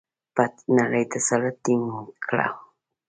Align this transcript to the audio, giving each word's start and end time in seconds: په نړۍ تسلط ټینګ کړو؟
په 0.35 0.43
نړۍ 0.77 1.03
تسلط 1.13 1.55
ټینګ 1.63 1.85
کړو؟ 2.25 2.47